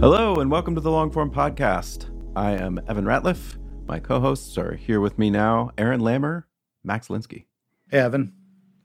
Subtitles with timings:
[0.00, 2.08] Hello, and welcome to the Longform Podcast.
[2.34, 3.58] I am Evan Ratliff.
[3.86, 6.44] My co hosts are here with me now Aaron Lammer,
[6.82, 7.44] Max Linsky.
[7.90, 8.32] Hey, Evan.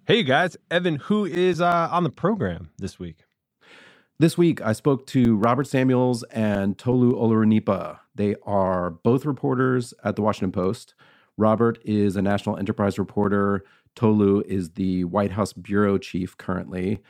[0.06, 0.58] Hey, you guys.
[0.70, 3.20] Evan, who is uh, on the program this week?
[4.20, 8.00] This week, I spoke to Robert Samuels and Tolu Olorunnipa.
[8.14, 10.96] They are both reporters at the Washington Post.
[11.38, 13.64] Robert is a national enterprise reporter.
[13.96, 17.02] Tolu is the White House bureau chief currently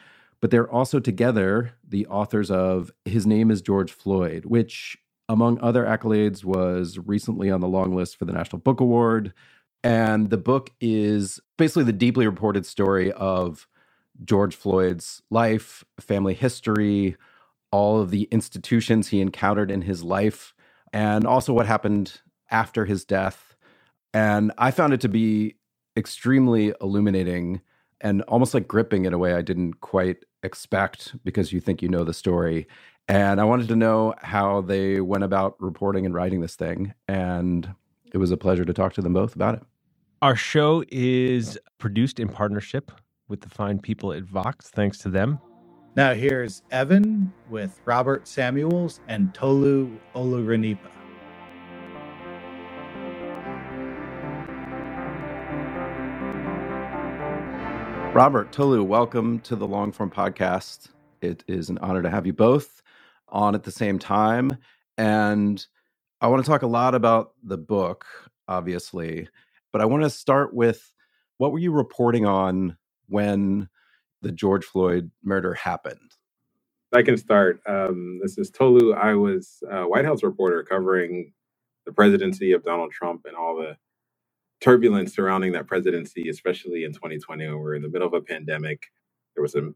[0.46, 4.96] but they're also together the authors of His Name is George Floyd, which,
[5.28, 9.34] among other accolades, was recently on the long list for the National Book Award.
[9.84, 13.68] And the book is basically the deeply reported story of
[14.24, 17.18] George Floyd's life, family history,
[17.72, 20.54] all of the institutions he encountered in his life,
[20.94, 23.56] and also what happened after his death.
[24.14, 25.56] And I found it to be
[25.98, 27.62] extremely illuminating
[28.02, 31.90] and almost like gripping in a way I didn't quite expect because you think you
[31.90, 32.68] know the story.
[33.08, 36.94] And I wanted to know how they went about reporting and writing this thing.
[37.08, 37.74] And
[38.14, 39.64] it was a pleasure to talk to them both about it.
[40.22, 42.92] Our show is produced in partnership
[43.28, 44.70] with the fine people at Vox.
[44.70, 45.40] Thanks to them.
[45.96, 50.92] Now here's Evan with Robert Samuels and Tolu Olorunnipa.
[58.16, 60.88] Robert, Tolu, welcome to the Longform Podcast.
[61.20, 62.82] It is an honor to have you both
[63.28, 64.58] on at the same time.
[64.98, 65.66] And
[66.22, 68.06] I want to talk a lot about the book,
[68.48, 69.28] obviously,
[69.74, 70.94] but I want to start with
[71.40, 72.78] what were you reporting on
[73.10, 73.68] when
[74.22, 76.16] the George Floyd murder happened?
[76.94, 77.60] I can start.
[77.68, 78.94] Um, this is Tolu.
[78.94, 81.34] I was a White House reporter covering
[81.86, 83.76] the presidency of Donald Trump and all the
[84.66, 88.22] turbulence surrounding that presidency, especially in 2020 when we are in the middle of a
[88.22, 88.88] pandemic.
[89.36, 89.72] There was a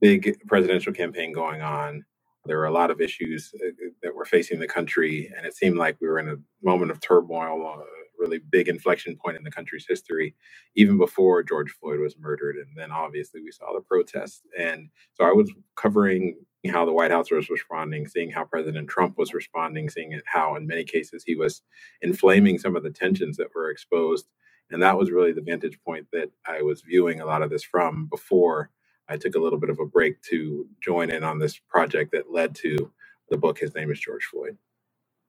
[0.00, 2.04] big presidential campaign going on.
[2.46, 5.54] There were a lot of issues uh, uh, that were facing the country, and it
[5.54, 7.84] seemed like we were in a moment of turmoil, a
[8.18, 10.34] really big inflection point in the country's history,
[10.74, 12.56] even before George Floyd was murdered.
[12.56, 14.42] And then obviously we saw the protests.
[14.58, 16.36] And so I was covering
[16.70, 20.66] how the White House was responding, seeing how President Trump was responding, seeing how, in
[20.66, 21.62] many cases, he was
[22.00, 24.26] inflaming some of the tensions that were exposed.
[24.70, 27.64] And that was really the vantage point that I was viewing a lot of this
[27.64, 28.70] from before
[29.08, 32.32] I took a little bit of a break to join in on this project that
[32.32, 32.92] led to
[33.28, 33.58] the book.
[33.58, 34.56] His name is George Floyd.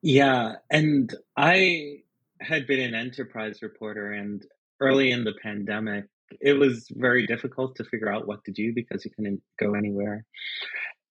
[0.02, 0.56] Yeah.
[0.70, 2.04] And I
[2.42, 4.46] had been an enterprise reporter, and
[4.80, 6.06] early in the pandemic,
[6.42, 10.26] it was very difficult to figure out what to do because you couldn't go anywhere.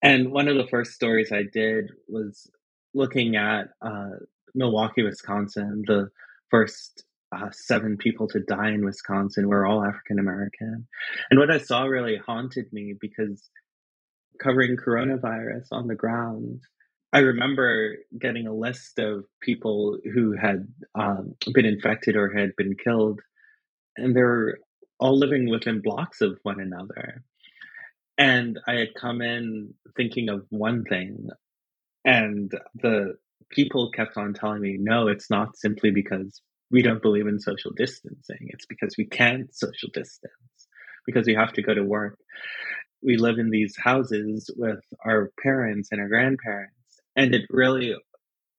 [0.02, 2.50] And one of the first stories I did was
[2.92, 4.10] looking at uh,
[4.54, 5.84] Milwaukee, Wisconsin.
[5.86, 6.08] The
[6.50, 7.04] first
[7.34, 10.86] uh, seven people to die in Wisconsin were all African American.
[11.30, 13.48] And what I saw really haunted me because
[14.42, 16.60] covering coronavirus on the ground,
[17.12, 22.74] I remember getting a list of people who had um, been infected or had been
[22.74, 23.20] killed,
[23.96, 24.58] and they were
[24.98, 27.22] all living within blocks of one another.
[28.19, 31.28] And I had come in thinking of one thing,
[32.05, 33.15] and the
[33.50, 36.41] people kept on telling me, no, it's not simply because
[36.71, 38.49] we don't believe in social distancing.
[38.49, 40.32] It's because we can't social distance,
[41.06, 42.19] because we have to go to work.
[43.03, 46.75] We live in these houses with our parents and our grandparents.
[47.17, 47.94] And it really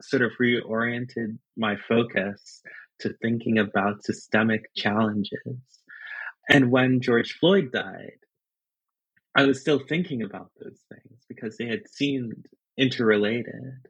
[0.01, 2.61] sort of reoriented my focus
[2.99, 5.57] to thinking about systemic challenges.
[6.49, 8.17] And when George Floyd died,
[9.35, 12.45] I was still thinking about those things because they had seemed
[12.77, 13.87] interrelated.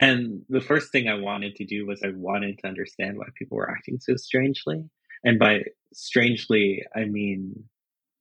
[0.00, 3.56] And the first thing I wanted to do was I wanted to understand why people
[3.56, 4.84] were acting so strangely.
[5.22, 7.64] And by strangely, I mean,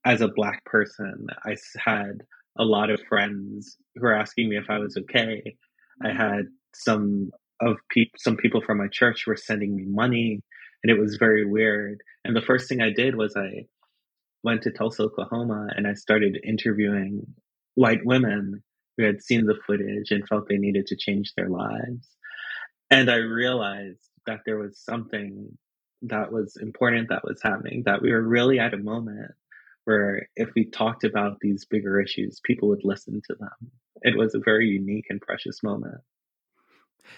[0.06, 2.24] as a Black person, I had
[2.58, 5.56] a lot of friends who were asking me if I was okay.
[6.04, 7.32] I had some
[7.62, 10.42] of pe- some people from my church were sending me money,
[10.84, 12.02] and it was very weird.
[12.26, 13.66] And the first thing I did was I
[14.44, 17.26] went to Tulsa, Oklahoma, and I started interviewing
[17.76, 18.64] white women
[18.98, 22.08] who had seen the footage and felt they needed to change their lives.
[22.92, 25.58] And I realized that there was something
[26.04, 29.32] that was important that was happening, that we were really at a moment
[29.86, 33.72] where if we talked about these bigger issues, people would listen to them.
[34.02, 36.02] It was a very unique and precious moment.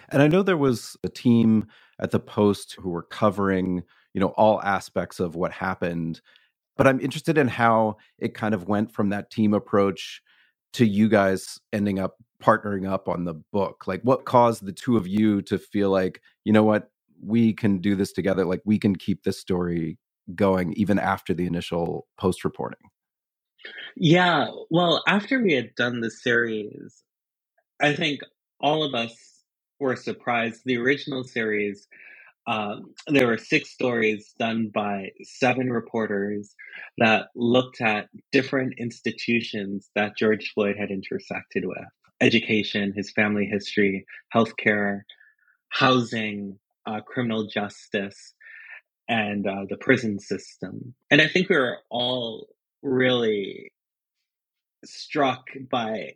[0.09, 1.67] And I know there was a team
[1.99, 3.83] at the Post who were covering,
[4.13, 6.21] you know, all aspects of what happened.
[6.77, 10.21] But I'm interested in how it kind of went from that team approach
[10.73, 13.85] to you guys ending up partnering up on the book.
[13.87, 16.89] Like what caused the two of you to feel like, you know what,
[17.23, 18.45] we can do this together.
[18.45, 19.97] Like we can keep this story
[20.35, 22.89] going even after the initial post reporting.
[23.95, 27.03] Yeah, well, after we had done the series,
[27.81, 28.21] I think
[28.59, 29.43] all of us
[29.79, 30.61] were surprised.
[30.65, 31.87] The original series,
[32.47, 36.55] um, there were six stories done by seven reporters
[36.97, 41.77] that looked at different institutions that George Floyd had intersected with
[42.21, 45.01] education, his family history, healthcare,
[45.69, 48.33] housing, uh, criminal justice,
[49.07, 50.93] and uh, the prison system.
[51.09, 52.47] And I think we were all
[52.83, 53.71] really
[54.83, 56.13] struck by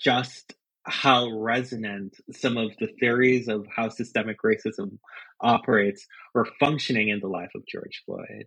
[0.00, 0.54] just
[0.84, 4.98] how resonant some of the theories of how systemic racism
[5.42, 8.46] operates or functioning in the life of George Floyd.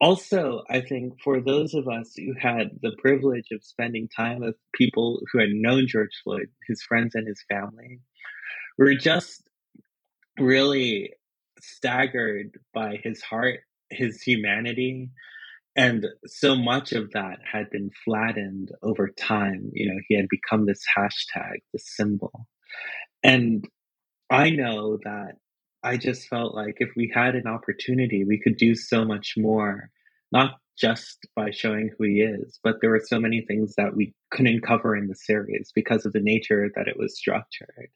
[0.00, 4.56] Also, I think for those of us who had the privilege of spending time with
[4.74, 8.00] people who had known George Floyd, his friends and his family,
[8.78, 9.42] we're just
[10.38, 11.12] really
[11.60, 13.60] staggered by his heart,
[13.90, 15.10] his humanity,
[15.76, 19.70] and so much of that had been flattened over time.
[19.72, 22.46] You know, he had become this hashtag, this symbol.
[23.22, 23.68] And
[24.30, 25.34] I know that
[25.82, 29.90] I just felt like if we had an opportunity, we could do so much more,
[30.30, 34.14] not just by showing who he is, but there were so many things that we
[34.30, 37.90] couldn't cover in the series because of the nature that it was structured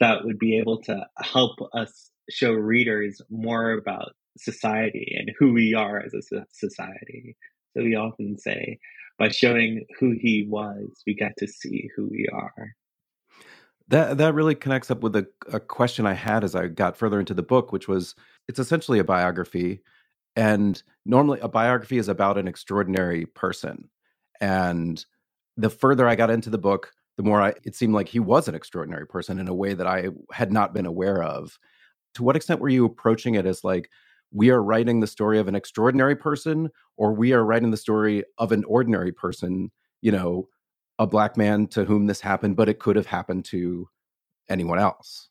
[0.00, 5.74] that would be able to help us show readers more about society and who we
[5.74, 7.36] are as a society.
[7.74, 8.78] So we often say,
[9.18, 12.74] by showing who he was, we get to see who we are.
[13.88, 17.20] That that really connects up with a, a question I had as I got further
[17.20, 18.14] into the book, which was
[18.48, 19.80] it's essentially a biography.
[20.34, 23.88] And normally a biography is about an extraordinary person.
[24.40, 25.04] And
[25.56, 28.46] the further I got into the book, the more I, it seemed like he was
[28.46, 31.58] an extraordinary person in a way that I had not been aware of.
[32.14, 33.88] To what extent were you approaching it as like,
[34.32, 38.24] we are writing the story of an extraordinary person or we are writing the story
[38.38, 39.70] of an ordinary person
[40.02, 40.48] you know
[40.98, 43.88] a black man to whom this happened but it could have happened to
[44.48, 45.28] anyone else.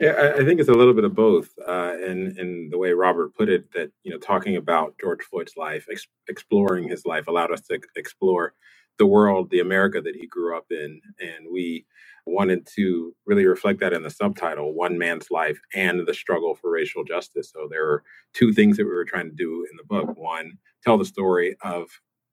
[0.00, 3.34] Yeah i think it's a little bit of both uh, in in the way robert
[3.34, 7.52] put it that you know talking about george floyd's life ex- exploring his life allowed
[7.52, 8.54] us to explore
[8.98, 11.86] the world the america that he grew up in and we
[12.26, 16.70] wanted to really reflect that in the subtitle one man's life and the struggle for
[16.70, 17.50] racial justice.
[17.52, 18.02] So there are
[18.32, 20.16] two things that we were trying to do in the book.
[20.16, 21.88] One tell the story of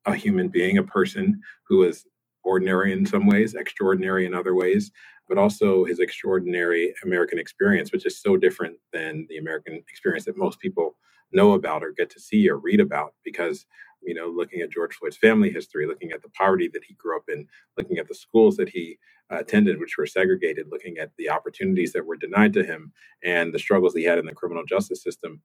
[0.06, 2.04] a human being a person who is
[2.44, 4.90] ordinary in some ways extraordinary in other ways
[5.28, 10.36] but also his extraordinary american experience which is so different than the american experience that
[10.36, 10.96] most people
[11.32, 13.66] know about or get to see or read about because
[14.02, 17.16] you know looking at george floyd's family history looking at the poverty that he grew
[17.16, 17.46] up in
[17.78, 18.98] looking at the schools that he
[19.30, 22.92] attended which were segregated looking at the opportunities that were denied to him
[23.24, 25.40] and the struggles he had in the criminal justice system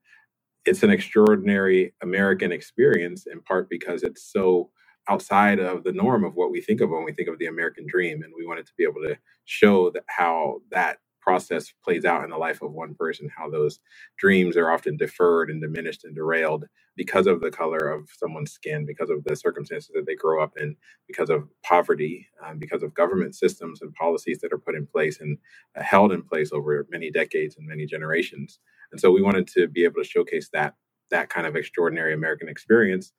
[0.66, 4.70] it's an extraordinary american experience in part because it's so
[5.10, 7.86] outside of the norm of what we think of when we think of the american
[7.88, 12.24] dream and we wanted to be able to show that how that process plays out
[12.24, 13.80] in the life of one person, how those
[14.18, 16.66] dreams are often deferred and diminished and derailed
[16.98, 20.54] because of the color of someone's skin, because of the circumstances that they grow up
[20.58, 20.76] in,
[21.08, 25.22] because of poverty, um, because of government systems and policies that are put in place
[25.22, 25.38] and
[25.78, 28.60] uh, held in place over many decades and many generations.
[28.92, 30.76] And so we wanted to be able to showcase that
[31.12, 33.14] that kind of extraordinary American experience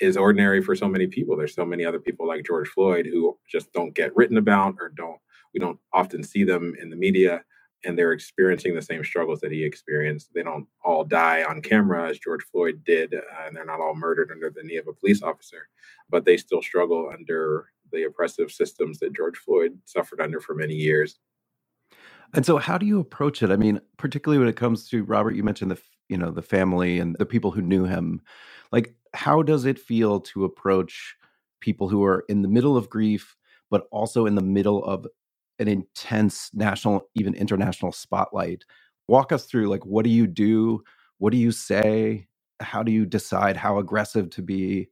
[0.00, 1.36] is ordinary for so many people.
[1.36, 4.88] There's so many other people like George Floyd who just don't get written about or
[4.88, 5.18] don't
[5.52, 7.44] we don't often see them in the media,
[7.84, 10.30] and they're experiencing the same struggles that he experienced.
[10.34, 13.94] They don't all die on camera as George Floyd did, uh, and they're not all
[13.94, 15.68] murdered under the knee of a police officer,
[16.10, 20.74] but they still struggle under the oppressive systems that George Floyd suffered under for many
[20.74, 21.18] years.
[22.34, 23.50] And so, how do you approach it?
[23.50, 26.98] I mean, particularly when it comes to Robert, you mentioned the you know the family
[26.98, 28.20] and the people who knew him.
[28.72, 31.16] Like, how does it feel to approach
[31.60, 33.36] people who are in the middle of grief,
[33.70, 35.06] but also in the middle of
[35.58, 38.64] an intense national, even international spotlight.
[39.08, 40.82] Walk us through like what do you do?
[41.18, 42.28] What do you say?
[42.60, 44.88] How do you decide how aggressive to be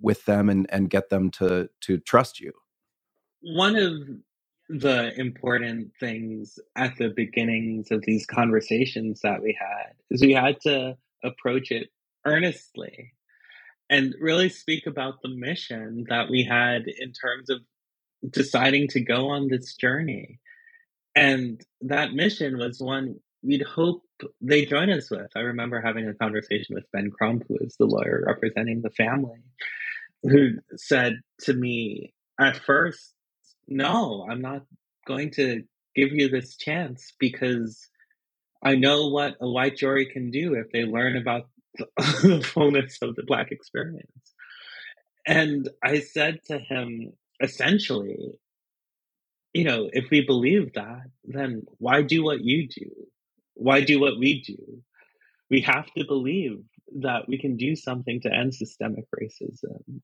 [0.00, 2.52] with them and, and get them to to trust you?
[3.42, 3.94] One of
[4.68, 10.60] the important things at the beginnings of these conversations that we had is we had
[10.62, 11.90] to approach it
[12.26, 13.12] earnestly
[13.90, 17.60] and really speak about the mission that we had in terms of
[18.30, 20.38] deciding to go on this journey.
[21.16, 24.02] And that mission was one we'd hope
[24.40, 25.30] they join us with.
[25.34, 29.40] I remember having a conversation with Ben Crump, who is the lawyer representing the family,
[30.22, 33.14] who said to me at first,
[33.66, 34.62] No, I'm not
[35.06, 35.64] going to
[35.96, 37.88] give you this chance because
[38.62, 43.16] I know what a white jury can do if they learn about the fullness of
[43.16, 44.34] the Black experience.
[45.26, 48.38] And I said to him, essentially,
[49.52, 52.90] you know, if we believe that, then why do what you do?
[53.54, 54.82] Why do what we do?
[55.50, 56.62] We have to believe
[57.00, 60.00] that we can do something to end systemic racism.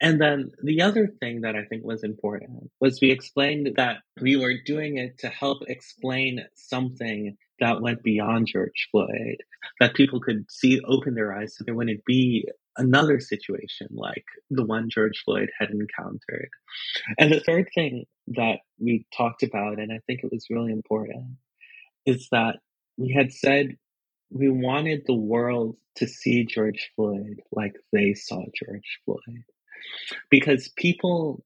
[0.00, 4.36] And then the other thing that I think was important was we explained that we
[4.36, 9.38] were doing it to help explain something that went beyond George Floyd,
[9.80, 14.64] that people could see, open their eyes so there wouldn't be another situation like the
[14.64, 16.50] one George Floyd had encountered.
[17.18, 21.36] And the third thing that we talked about, and I think it was really important,
[22.04, 22.56] is that
[22.98, 23.76] we had said
[24.30, 29.44] we wanted the world to see George Floyd like they saw George Floyd.
[30.30, 31.44] Because people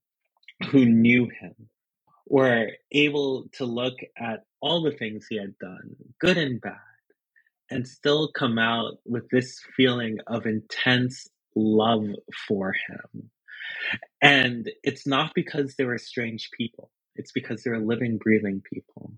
[0.71, 1.55] who knew him
[2.31, 6.77] were able to look at all the things he had done, good and bad,
[7.71, 12.07] and still come out with this feeling of intense love
[12.47, 13.31] for him.
[14.23, 19.13] And it's not because they were strange people, it's because they're living, breathing people.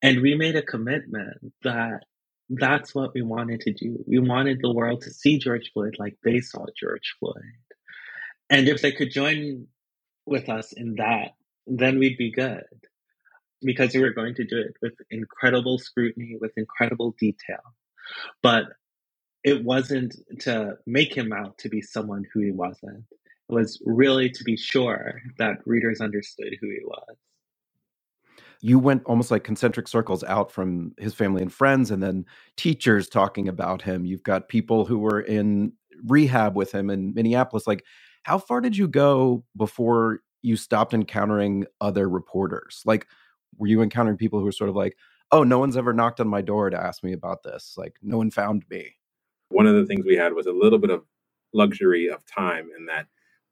[0.00, 2.00] And we made a commitment that
[2.48, 4.02] that's what we wanted to do.
[4.06, 7.42] We wanted the world to see George Floyd like they saw George Floyd.
[8.48, 9.66] And if they could join
[10.24, 11.32] with us in that,
[11.68, 12.64] then we'd be good
[13.62, 17.74] because we were going to do it with incredible scrutiny, with incredible detail.
[18.42, 18.64] But
[19.44, 23.04] it wasn't to make him out to be someone who he wasn't.
[23.48, 27.16] It was really to be sure that readers understood who he was.
[28.60, 32.24] You went almost like concentric circles out from his family and friends, and then
[32.56, 34.04] teachers talking about him.
[34.04, 35.72] You've got people who were in
[36.06, 37.66] rehab with him in Minneapolis.
[37.66, 37.84] Like,
[38.24, 42.82] how far did you go before you stopped encountering other reporters?
[42.84, 43.06] Like,
[43.56, 44.96] were you encountering people who were sort of like,
[45.30, 47.74] oh, no one's ever knocked on my door to ask me about this?
[47.76, 48.94] Like, no one found me.
[49.50, 51.04] One of the things we had was a little bit of
[51.54, 53.06] luxury of time in that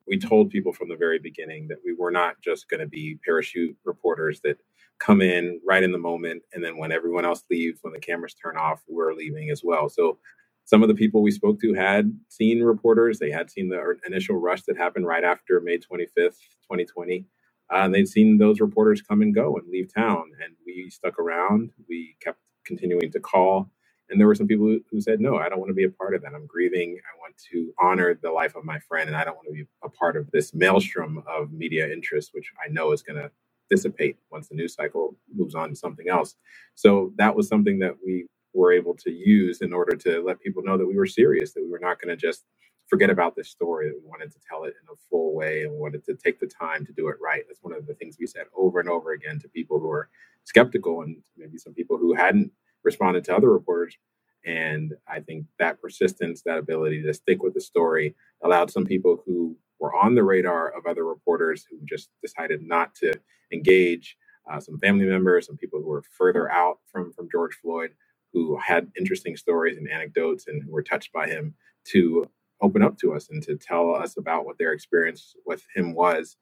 [0.07, 3.19] we told people from the very beginning that we were not just going to be
[3.25, 4.59] parachute reporters that
[4.99, 8.35] come in right in the moment and then when everyone else leaves when the cameras
[8.35, 10.19] turn off we're leaving as well so
[10.67, 13.19] some of the people we spoke to had seen reporters.
[13.19, 17.25] They had seen the initial rush that happened right after May 25th, 2020.
[17.73, 20.33] Uh, and they'd seen those reporters come and go and leave town.
[20.45, 21.71] And we stuck around.
[21.89, 23.71] We kept continuing to call.
[24.11, 25.91] And there were some people who, who said, No, I don't want to be a
[25.91, 26.35] part of that.
[26.35, 26.99] I'm grieving.
[26.99, 29.09] I want to honor the life of my friend.
[29.09, 32.51] And I don't want to be a part of this maelstrom of media interest, which
[32.65, 33.31] I know is going to
[33.71, 36.35] dissipate once the news cycle moves on to something else.
[36.75, 40.63] So that was something that we were able to use in order to let people
[40.63, 42.45] know that we were serious, that we were not going to just
[42.89, 46.05] forget about this story, we wanted to tell it in a full way and wanted
[46.05, 47.43] to take the time to do it right.
[47.47, 50.09] That's one of the things we said over and over again to people who are
[50.45, 52.53] skeptical and maybe some people who hadn't
[52.85, 53.97] responded to other reporters.
[54.45, 59.21] And I think that persistence, that ability to stick with the story allowed some people
[59.27, 63.13] who were on the radar of other reporters who just decided not to
[63.53, 64.17] engage,
[64.51, 67.91] uh, some family members, some people who were further out from, from George Floyd,
[68.37, 71.55] who had interesting stories and anecdotes and who were touched by him
[71.87, 72.26] to
[72.61, 76.37] open up to us and to tell us about what their experience with him was.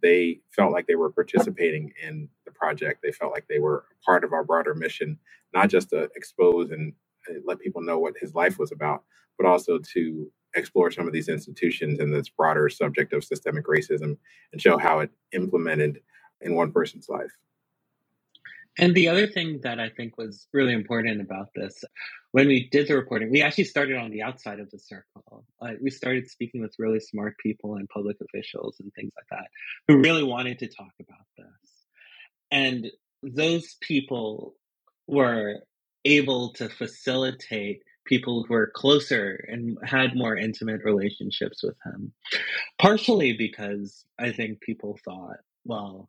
[0.00, 3.00] They felt like they were participating in the project.
[3.02, 5.18] They felt like they were part of our broader mission,
[5.52, 6.92] not just to expose and
[7.28, 9.02] uh, let people know what his life was about,
[9.36, 14.18] but also to explore some of these institutions and this broader subject of systemic racism
[14.52, 16.00] and show how it implemented
[16.42, 17.32] in one person's life.
[18.78, 21.84] And the other thing that I think was really important about this,
[22.32, 25.44] when we did the reporting, we actually started on the outside of the circle.
[25.60, 29.48] Uh, we started speaking with really smart people and public officials and things like that
[29.88, 31.70] who really wanted to talk about this.
[32.50, 32.86] And
[33.22, 34.54] those people
[35.06, 35.56] were
[36.04, 42.12] able to facilitate people who were closer and had more intimate relationships with him.
[42.80, 46.08] Partially because I think people thought, well,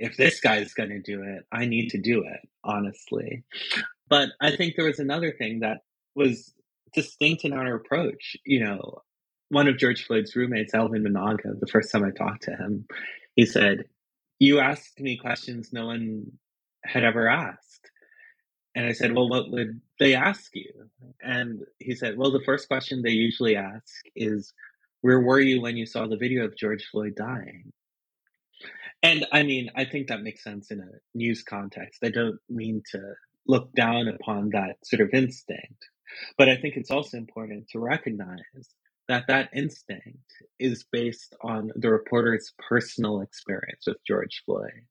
[0.00, 3.44] if this guy's going to do it, I need to do it, honestly.
[4.08, 5.82] But I think there was another thing that
[6.14, 6.52] was
[6.94, 8.34] distinct in our approach.
[8.46, 9.02] You know,
[9.50, 12.86] one of George Floyd's roommates, Elvin Managa, the first time I talked to him,
[13.36, 13.84] he said,
[14.38, 16.32] You asked me questions no one
[16.82, 17.90] had ever asked.
[18.74, 20.88] And I said, Well, what would they ask you?
[21.22, 24.54] And he said, Well, the first question they usually ask is,
[25.02, 27.72] Where were you when you saw the video of George Floyd dying?
[29.02, 32.00] And I mean, I think that makes sense in a news context.
[32.04, 33.00] I don't mean to
[33.46, 35.88] look down upon that sort of instinct,
[36.36, 38.74] but I think it's also important to recognize
[39.08, 44.86] that that instinct is based on the reporter's personal experience with George Floyd.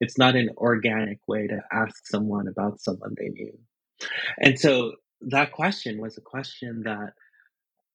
[0.00, 3.56] It's not an organic way to ask someone about someone they knew.
[4.38, 4.92] And so
[5.22, 7.12] that question was a question that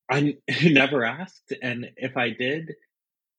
[0.09, 1.53] I never asked.
[1.61, 2.73] And if I did,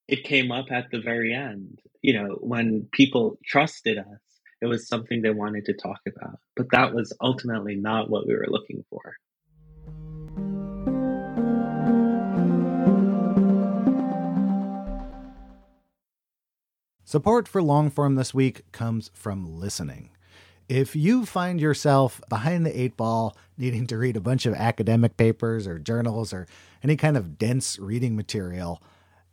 [0.08, 1.80] it came up at the very end.
[2.00, 4.20] You know, when people trusted us,
[4.62, 6.38] it was something they wanted to talk about.
[6.56, 9.16] But that was ultimately not what we were looking for.
[17.04, 20.10] Support for long form this week comes from listening.
[20.68, 25.16] If you find yourself behind the eight ball, needing to read a bunch of academic
[25.16, 26.46] papers or journals or
[26.82, 28.82] any kind of dense reading material,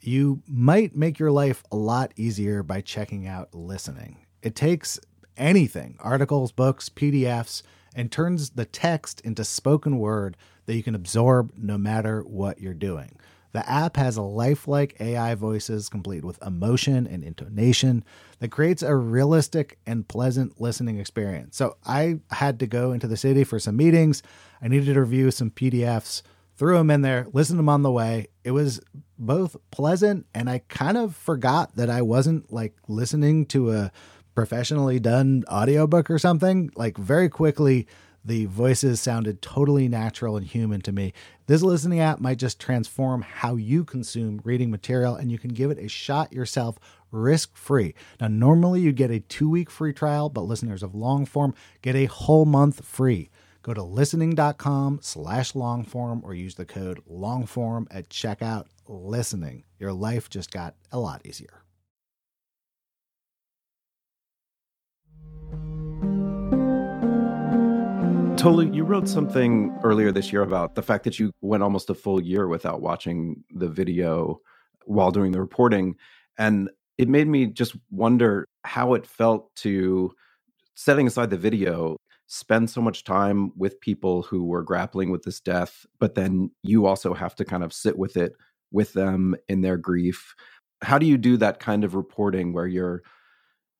[0.07, 4.25] you might make your life a lot easier by checking out listening.
[4.41, 4.99] It takes
[5.37, 7.63] anything articles, books, PDFs
[7.95, 12.73] and turns the text into spoken word that you can absorb no matter what you're
[12.73, 13.17] doing.
[13.53, 18.03] The app has lifelike AI voices complete with emotion and intonation
[18.39, 21.55] that creates a realistic and pleasant listening experience.
[21.55, 24.21] So I had to go into the city for some meetings.
[24.61, 26.21] I needed to review some PDFs
[26.55, 28.27] threw them in there, listened to them on the way.
[28.43, 28.81] It was
[29.17, 33.91] both pleasant and I kind of forgot that I wasn't like listening to a
[34.35, 36.69] professionally done audiobook or something.
[36.75, 37.87] Like very quickly,
[38.25, 41.13] the voices sounded totally natural and human to me.
[41.45, 45.69] This listening app might just transform how you consume reading material, and you can give
[45.69, 46.79] it a shot yourself
[47.11, 47.93] risk free.
[48.19, 51.95] Now, normally you get a two week free trial, but listeners of long form get
[51.95, 53.29] a whole month free.
[53.65, 58.65] Go to listening.com slash longform or use the code longform at checkout.
[58.87, 59.63] Listening.
[59.79, 61.63] Your life just got a lot easier.
[68.37, 71.95] Tolu, you wrote something earlier this year about the fact that you went almost a
[71.95, 74.41] full year without watching the video
[74.85, 75.95] while doing the reporting.
[76.37, 80.11] And it made me just wonder how it felt to
[80.75, 81.97] setting aside the video
[82.27, 86.85] spend so much time with people who were grappling with this death, but then you
[86.85, 88.33] also have to kind of sit with it
[88.71, 90.35] with them in their grief.
[90.81, 93.03] How do you do that kind of reporting where you're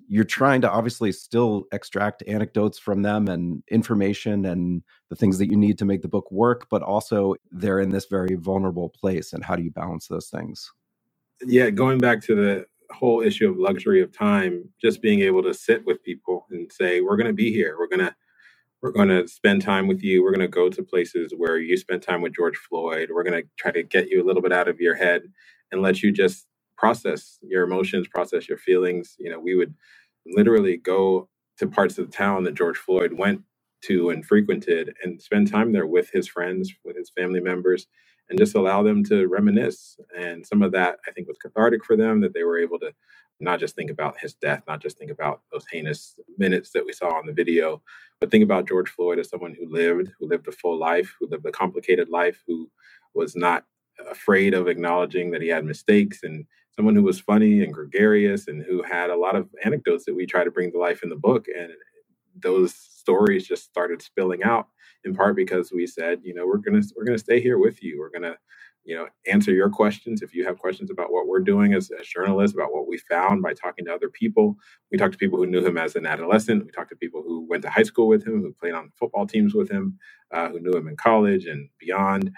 [0.08, 5.50] you're trying to obviously still extract anecdotes from them and information and the things that
[5.50, 9.34] you need to make the book work, but also they're in this very vulnerable place.
[9.34, 10.72] And how do you balance those things?
[11.44, 15.56] Yeah, going back to the whole issue of luxury of time, just being able to
[15.56, 17.76] sit with people and say, we're going to be here.
[17.80, 18.16] We're going to
[18.86, 20.21] we're going to spend time with you.
[20.21, 23.10] We're going to go to places where you spent time with George Floyd.
[23.12, 25.24] We're going to try to get you a little bit out of your head
[25.71, 26.45] and let you just
[26.78, 29.15] process your emotions, process your feelings.
[29.17, 29.74] You know, we would
[30.28, 33.41] literally go to parts of the town that George Floyd went
[33.86, 37.88] to and frequented and spend time there with his friends, with his family members,
[38.30, 39.98] and just allow them to reminisce.
[40.15, 42.91] And some of that, I think, was cathartic for them that they were able to
[43.39, 46.93] not just think about his death, not just think about those heinous minutes that we
[46.93, 47.82] saw on the video,
[48.19, 51.28] but think about George Floyd as someone who lived, who lived a full life, who
[51.28, 52.69] lived a complicated life, who
[53.13, 53.65] was not
[54.10, 56.45] afraid of acknowledging that he had mistakes, and
[56.76, 60.26] someone who was funny and gregarious and who had a lot of anecdotes that we
[60.26, 61.45] try to bring to life in the book.
[61.48, 61.71] And
[62.41, 64.67] those stories just started spilling out
[65.06, 68.00] in part because we said, you know, we're gonna we're gonna stay here with you.
[68.00, 68.38] We're gonna
[68.86, 70.21] you know answer your questions.
[70.21, 73.41] If you have questions about what we're doing as, as journalists about what we found
[73.43, 74.56] by talking to other people
[74.91, 76.65] we talked to people who knew him as an adolescent.
[76.65, 79.28] We talked to people who went to high school with him who played on football
[79.28, 80.00] teams with him
[80.34, 82.32] uh, who knew him in college and beyond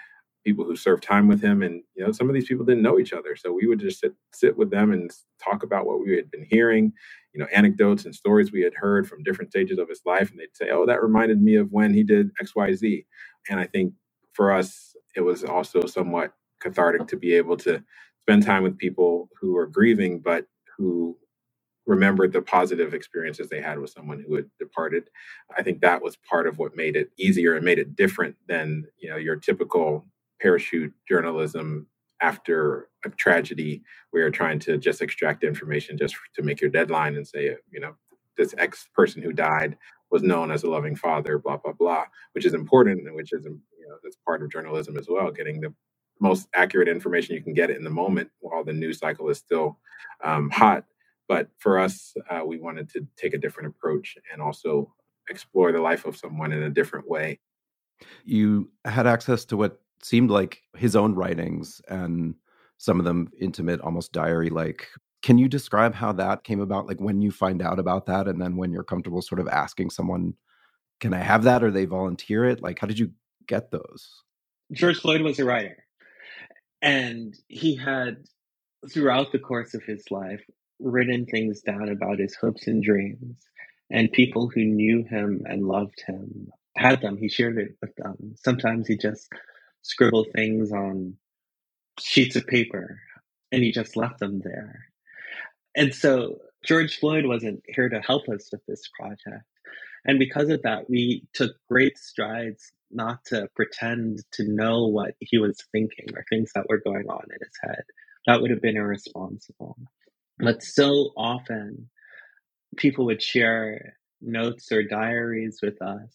[0.44, 1.62] people who served time with him.
[1.62, 3.36] And you know some of these people didn't know each other.
[3.36, 5.10] So we would just sit, sit with them and
[5.44, 6.92] talk about what we had been hearing
[7.34, 10.30] you know anecdotes and stories we had heard from different stages of his life.
[10.30, 13.06] And they'd say oh that reminded me of when he did xyz
[13.50, 13.94] and i think
[14.32, 17.82] for us it was also somewhat cathartic to be able to
[18.22, 21.16] spend time with people who are grieving, but who
[21.86, 25.04] remembered the positive experiences they had with someone who had departed.
[25.56, 28.86] I think that was part of what made it easier and made it different than
[28.98, 30.06] you know your typical
[30.40, 31.86] parachute journalism
[32.20, 37.16] after a tragedy where you're trying to just extract information just to make your deadline
[37.16, 37.94] and say, you know,
[38.36, 39.76] this ex person who died
[40.10, 43.44] was known as a loving father, blah blah blah, which is important and which is
[43.44, 45.72] you know that's part of journalism as well, getting the
[46.20, 49.78] most accurate information you can get in the moment while the news cycle is still
[50.22, 50.84] um, hot.
[51.28, 54.92] But for us, uh, we wanted to take a different approach and also
[55.28, 57.38] explore the life of someone in a different way.
[58.24, 62.34] You had access to what seemed like his own writings and
[62.78, 64.88] some of them intimate, almost diary like.
[65.20, 66.86] Can you describe how that came about?
[66.86, 69.90] Like when you find out about that, and then when you're comfortable sort of asking
[69.90, 70.34] someone,
[71.00, 72.62] can I have that or they volunteer it?
[72.62, 73.10] Like, how did you
[73.46, 74.22] get those?
[74.72, 75.84] George Floyd was a writer.
[76.82, 78.24] And he had,
[78.92, 80.42] throughout the course of his life,
[80.78, 83.42] written things down about his hopes and dreams.
[83.90, 87.16] And people who knew him and loved him had them.
[87.16, 88.34] He shared it with them.
[88.36, 89.28] Sometimes he just
[89.82, 91.14] scribbled things on
[91.98, 93.00] sheets of paper
[93.50, 94.84] and he just left them there.
[95.74, 99.44] And so George Floyd wasn't here to help us with this project.
[100.08, 105.36] And because of that, we took great strides not to pretend to know what he
[105.38, 107.82] was thinking or things that were going on in his head.
[108.26, 109.76] That would have been irresponsible.
[110.38, 111.90] But so often,
[112.76, 116.10] people would share notes or diaries with us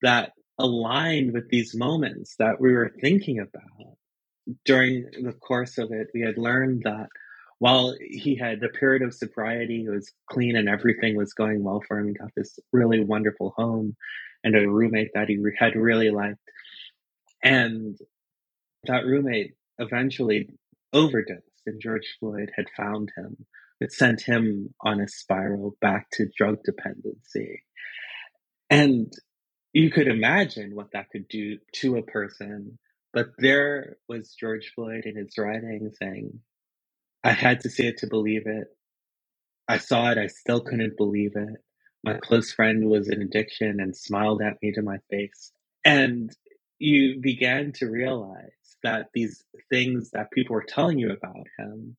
[0.00, 3.96] that aligned with these moments that we were thinking about.
[4.64, 7.08] During the course of it, we had learned that
[7.62, 11.80] while he had the period of sobriety, he was clean and everything was going well
[11.86, 12.08] for him.
[12.08, 13.94] He got this really wonderful home
[14.42, 16.40] and a roommate that he had really liked.
[17.40, 17.96] And
[18.88, 20.50] that roommate eventually
[20.92, 23.46] overdosed, and George Floyd had found him.
[23.80, 27.62] It sent him on a spiral back to drug dependency.
[28.70, 29.12] And
[29.72, 32.80] you could imagine what that could do to a person.
[33.12, 36.40] But there was George Floyd in his writing saying,
[37.24, 38.68] I had to see it to believe it.
[39.68, 41.62] I saw it, I still couldn't believe it
[42.04, 45.52] my close friend was in addiction and smiled at me to my face.
[45.84, 46.34] And
[46.78, 48.50] you began to realize
[48.82, 51.96] that these things that people were telling you about him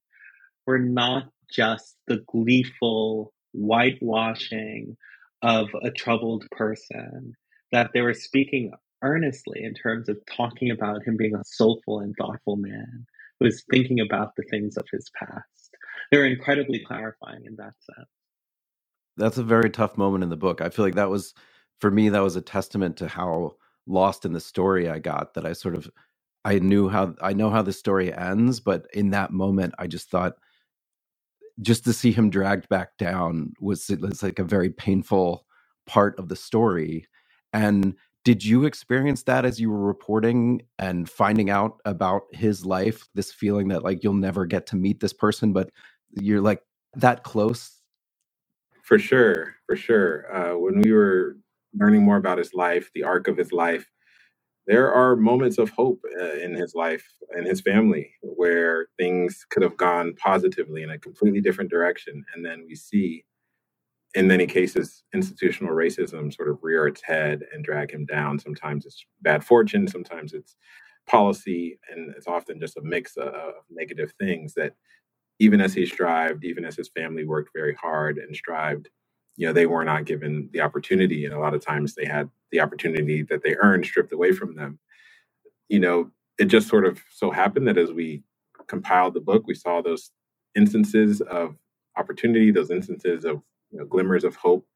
[0.68, 4.98] were not just the gleeful whitewashing
[5.42, 7.34] of a troubled person,
[7.72, 12.16] that they were speaking earnestly in terms of talking about him being a soulful and
[12.18, 13.06] thoughtful man
[13.44, 15.78] was thinking about the things of his past.
[16.12, 18.10] They were incredibly clarifying in that sense
[19.18, 20.62] that's a very tough moment in the book.
[20.62, 21.34] I feel like that was
[21.80, 23.54] for me that was a testament to how
[23.86, 25.90] lost in the story I got that I sort of
[26.46, 30.10] I knew how I know how the story ends, but in that moment I just
[30.10, 30.34] thought
[31.62, 35.46] just to see him dragged back down was, was like a very painful
[35.86, 37.08] part of the story.
[37.54, 43.08] And did you experience that as you were reporting and finding out about his life?
[43.16, 45.70] This feeling that like you'll never get to meet this person, but
[46.12, 46.62] you're like
[46.96, 47.82] that close
[48.84, 50.34] for sure, for sure.
[50.36, 51.38] Uh, when we were
[51.74, 53.90] learning more about his life, the arc of his life,
[54.68, 59.64] there are moments of hope uh, in his life and his family where things could
[59.64, 62.24] have gone positively in a completely different direction.
[62.36, 63.26] And then we see,
[64.16, 68.40] in many cases, institutional racism sort of rear its head and drag him down.
[68.40, 70.56] Sometimes it's bad fortune, sometimes it's
[71.08, 73.34] policy, and it's often just a mix of,
[73.70, 74.76] negative things that
[75.40, 78.88] even as he strived, even as his family worked very hard and strived,
[79.36, 81.26] you know, they were not given the opportunity.
[81.26, 84.56] And a lot of times they had the opportunity that they earned stripped away from
[84.56, 84.78] them.
[85.70, 88.22] You know, it just sort of so happened that as we
[88.68, 90.12] compiled the book, we saw those
[90.56, 91.56] instances of
[91.98, 93.42] opportunity, those instances of
[93.74, 94.68] you know, glimmers of hope,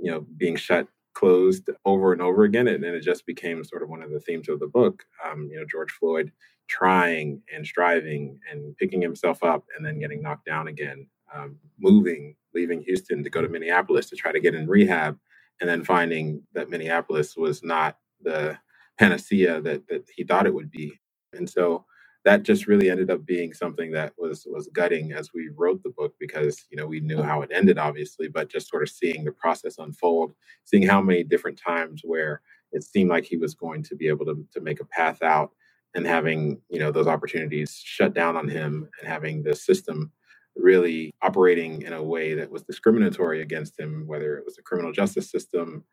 [0.00, 2.68] you know, being shut closed over and over again.
[2.68, 5.04] And then it just became sort of one of the themes of the book.
[5.24, 6.32] Um, you know, George Floyd
[6.68, 12.36] trying and striving and picking himself up and then getting knocked down again, um, moving,
[12.54, 15.18] leaving Houston to go to Minneapolis to try to get in rehab,
[15.60, 18.58] and then finding that Minneapolis was not the
[18.98, 20.98] panacea that, that he thought it would be.
[21.34, 21.86] And so
[22.26, 25.90] that just really ended up being something that was was gutting as we wrote the
[25.90, 29.24] book because you know we knew how it ended obviously but just sort of seeing
[29.24, 30.34] the process unfold
[30.64, 34.26] seeing how many different times where it seemed like he was going to be able
[34.26, 35.52] to, to make a path out
[35.94, 40.10] and having you know those opportunities shut down on him and having the system
[40.56, 44.90] really operating in a way that was discriminatory against him whether it was the criminal
[44.90, 45.84] justice system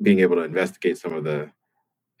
[0.00, 1.50] being able to investigate some of the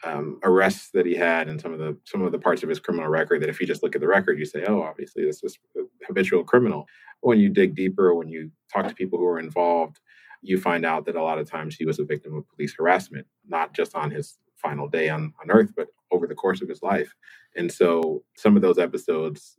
[0.04, 2.80] um, arrests that he had and some of the some of the parts of his
[2.80, 5.42] criminal record that if you just look at the record you say oh obviously this
[5.42, 6.86] was a habitual criminal.
[7.20, 10.00] When you dig deeper when you talk to people who are involved
[10.42, 13.26] you find out that a lot of times he was a victim of police harassment
[13.48, 16.82] not just on his final day on, on earth but over the course of his
[16.82, 17.12] life.
[17.56, 19.56] And so some of those episodes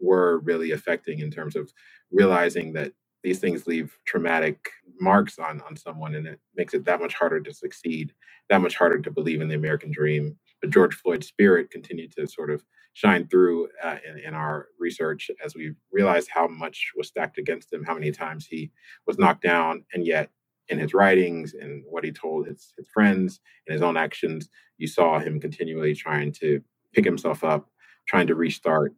[0.00, 1.70] were really affecting in terms of
[2.10, 2.92] realizing that
[3.28, 7.40] these things leave traumatic marks on on someone and it makes it that much harder
[7.40, 8.14] to succeed
[8.50, 10.36] that much harder to believe in the american dream.
[10.62, 12.64] But george floyd's spirit continued to sort of
[12.94, 17.72] shine through uh, in, in our research as we realized how much was stacked against
[17.72, 18.72] him how many times he
[19.06, 20.30] was knocked down and yet
[20.68, 24.88] in his writings and what he told his, his friends and his own actions you
[24.88, 26.62] saw him continually trying to
[26.94, 27.68] pick himself up
[28.08, 28.94] trying to restart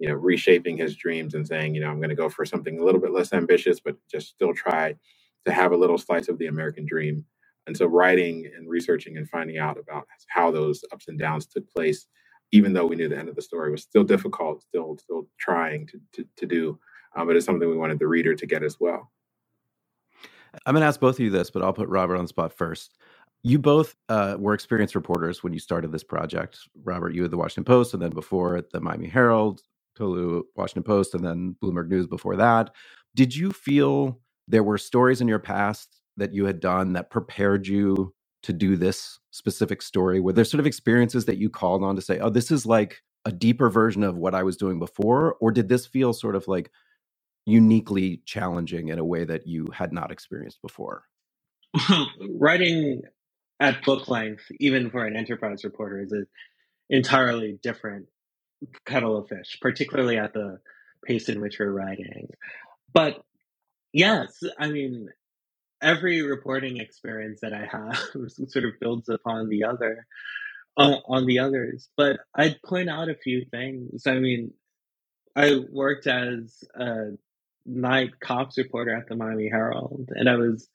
[0.00, 2.80] you know, reshaping his dreams and saying, you know, I'm going to go for something
[2.80, 4.94] a little bit less ambitious, but just still try
[5.44, 7.24] to have a little slice of the American dream.
[7.66, 11.70] And so, writing and researching and finding out about how those ups and downs took
[11.70, 12.06] place,
[12.50, 15.86] even though we knew the end of the story was still difficult, still still trying
[15.88, 16.78] to to, to do,
[17.14, 19.12] um, but it's something we wanted the reader to get as well.
[20.64, 22.52] I'm going to ask both of you this, but I'll put Robert on the spot
[22.52, 22.96] first.
[23.42, 26.58] You both uh, were experienced reporters when you started this project.
[26.82, 29.60] Robert, you at the Washington Post, and then before at the Miami Herald.
[29.96, 32.70] Tolu, Washington Post, and then Bloomberg News before that.
[33.14, 37.66] Did you feel there were stories in your past that you had done that prepared
[37.66, 40.20] you to do this specific story?
[40.20, 43.02] Were there sort of experiences that you called on to say, oh, this is like
[43.24, 45.36] a deeper version of what I was doing before?
[45.40, 46.70] Or did this feel sort of like
[47.46, 51.04] uniquely challenging in a way that you had not experienced before?
[52.38, 53.02] Writing
[53.60, 56.14] at book length, even for an enterprise reporter, is
[56.88, 58.06] entirely different
[58.86, 60.58] kettle of fish, particularly at the
[61.04, 62.28] pace in which we're writing.
[62.92, 63.22] But
[63.92, 65.08] yes, I mean,
[65.82, 67.96] every reporting experience that I have
[68.48, 70.06] sort of builds upon the other,
[70.76, 71.88] uh, on the others.
[71.96, 74.06] But I'd point out a few things.
[74.06, 74.52] I mean,
[75.34, 77.12] I worked as a
[77.66, 80.68] night cops reporter at the Miami Herald, and I was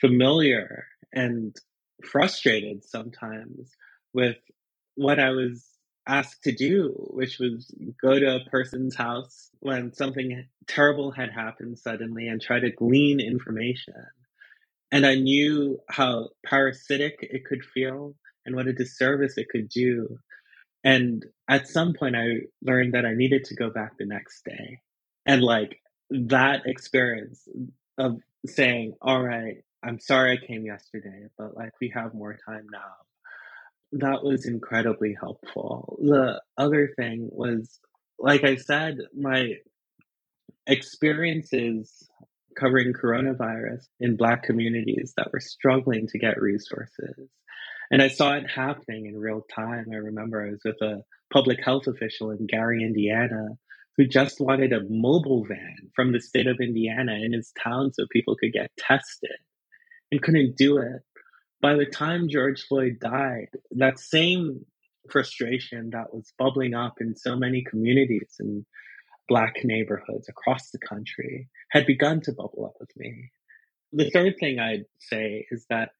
[0.00, 1.56] familiar and
[2.04, 3.70] frustrated sometimes
[4.12, 4.36] with
[4.94, 5.64] what I was
[6.06, 11.78] asked to do, which was go to a person's house when something terrible had happened
[11.78, 13.94] suddenly and try to glean information.
[14.92, 18.14] And I knew how parasitic it could feel
[18.44, 20.18] and what a disservice it could do.
[20.84, 24.78] And at some point, I learned that I needed to go back the next day.
[25.26, 27.48] And like that experience
[27.98, 32.66] of saying, all right, I'm sorry I came yesterday, but like we have more time
[32.70, 33.05] now
[34.00, 35.98] that was incredibly helpful.
[36.02, 37.78] The other thing was,
[38.18, 39.54] like I said, my
[40.66, 42.08] experiences
[42.58, 47.28] covering coronavirus in Black communities that were struggling to get resources.
[47.90, 49.86] And I saw it happening in real time.
[49.92, 53.50] I remember I was with a public health official in Gary, Indiana,
[53.96, 58.04] who just wanted a mobile van from the state of Indiana in his town so
[58.10, 59.30] people could get tested
[60.10, 61.02] and couldn't do it
[61.60, 64.64] by the time George Floyd died, that same
[65.10, 68.64] frustration that was bubbling up in so many communities and
[69.28, 73.30] black neighborhoods across the country had begun to bubble up with me.
[73.92, 75.90] The third thing I'd say is that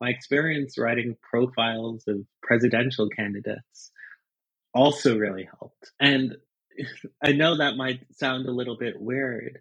[0.00, 3.92] my experience writing profiles of presidential candidates
[4.72, 5.92] also really helped.
[6.00, 6.36] And
[7.24, 9.60] I know that might sound a little bit weird,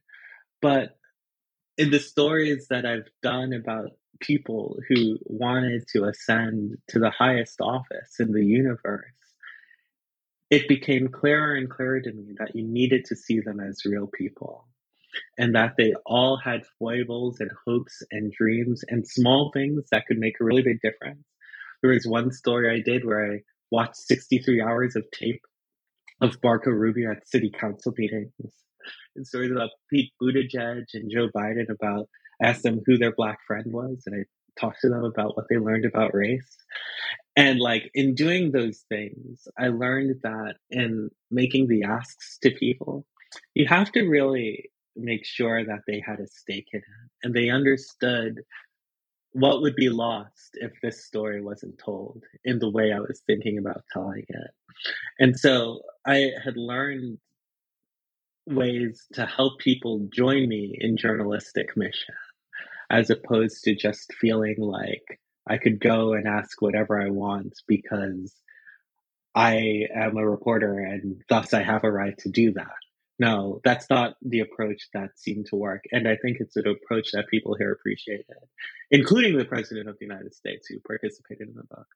[0.62, 0.98] but
[1.78, 7.60] in the stories that I've done about people who wanted to ascend to the highest
[7.62, 9.06] office in the universe,
[10.50, 14.08] it became clearer and clearer to me that you needed to see them as real
[14.08, 14.68] people
[15.38, 20.18] and that they all had foibles and hopes and dreams and small things that could
[20.18, 21.24] make a really big difference.
[21.82, 23.40] There was one story I did where I
[23.72, 25.42] watched 63 hours of tape
[26.22, 28.32] of Marco Rubio at city council meetings
[29.16, 32.08] and stories about Pete Buttigieg and Joe Biden about
[32.44, 34.26] asked them who their black friend was, and I
[34.60, 36.58] talked to them about what they learned about race.
[37.36, 43.06] And like in doing those things, I learned that in making the asks to people,
[43.56, 47.50] you have to really make sure that they had a stake in it and they
[47.50, 48.42] understood
[49.32, 53.58] what would be lost if this story wasn't told in the way I was thinking
[53.58, 54.52] about telling it.
[55.20, 57.18] And so I had learned
[58.46, 62.14] ways to help people join me in journalistic mission
[62.94, 68.34] as opposed to just feeling like I could go and ask whatever I want because
[69.34, 72.76] I am a reporter and thus I have a right to do that.
[73.18, 75.86] No, that's not the approach that seemed to work.
[75.92, 78.26] And I think it's an approach that people here appreciated,
[78.92, 81.88] including the President of the United States who participated in the book.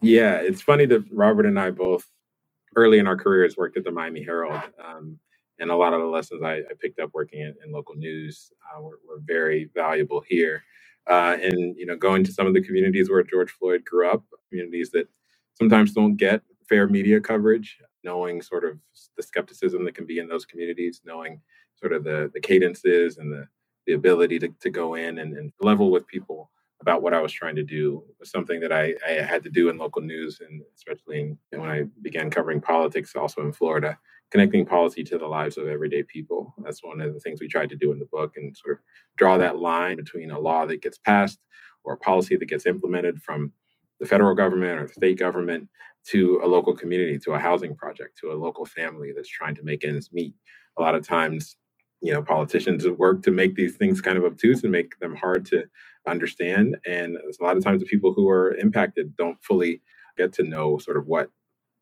[0.00, 2.06] Yeah, it's funny that Robert and I both
[2.76, 4.62] early in our careers worked at the Miami Herald.
[4.84, 5.18] Um,
[5.62, 8.52] and a lot of the lessons I, I picked up working in, in local news
[8.68, 10.64] uh, were, were, very valuable here.
[11.08, 14.24] Uh, and you know, going to some of the communities where George Floyd grew up,
[14.48, 15.08] communities that
[15.54, 18.76] sometimes don't get fair media coverage, knowing sort of
[19.16, 21.40] the skepticism that can be in those communities, knowing
[21.76, 23.46] sort of the the cadences and the
[23.86, 27.32] the ability to, to go in and, and level with people about what I was
[27.32, 30.62] trying to do was something that I, I had to do in local news, and
[30.76, 33.98] especially when I began covering politics, also in Florida,
[34.32, 36.54] connecting policy to the lives of everyday people.
[36.64, 38.82] That's one of the things we tried to do in the book, and sort of
[39.16, 41.38] draw that line between a law that gets passed
[41.84, 43.52] or a policy that gets implemented from
[44.00, 45.68] the federal government or the state government
[46.04, 49.62] to a local community, to a housing project, to a local family that's trying to
[49.62, 50.34] make ends meet.
[50.78, 51.56] A lot of times,
[52.00, 55.44] you know, politicians work to make these things kind of obtuse and make them hard
[55.46, 55.64] to
[56.08, 56.76] understand.
[56.86, 59.82] And a lot of times the people who are impacted don't fully
[60.16, 61.30] get to know sort of what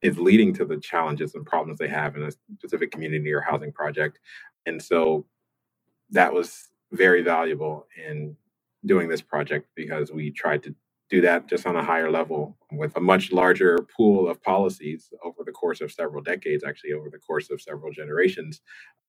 [0.02, 3.72] is leading to the challenges and problems they have in a specific community or housing
[3.72, 4.18] project.
[4.66, 5.26] And so
[6.10, 8.36] that was very valuable in
[8.86, 10.74] doing this project because we tried to
[11.10, 15.42] do that just on a higher level with a much larger pool of policies over
[15.44, 18.60] the course of several decades, actually, over the course of several generations,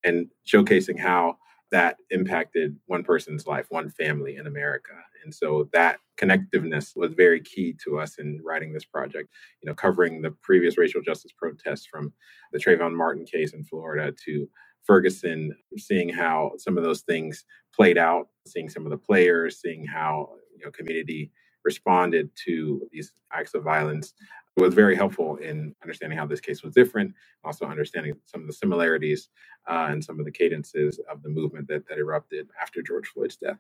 [0.03, 1.37] and showcasing how
[1.71, 4.93] that impacted one person's life, one family in America.
[5.23, 9.29] And so that connectiveness was very key to us in writing this project,
[9.61, 12.13] you know, covering the previous racial justice protests from
[12.53, 14.49] the Trayvon Martin case in Florida to
[14.85, 19.85] Ferguson, seeing how some of those things played out, seeing some of the players, seeing
[19.85, 21.31] how you know community
[21.63, 24.13] responded to these acts of violence
[24.57, 28.53] was very helpful in understanding how this case was different, also understanding some of the
[28.53, 29.29] similarities
[29.69, 33.37] uh, and some of the cadences of the movement that, that erupted after George Floyd's
[33.37, 33.57] death.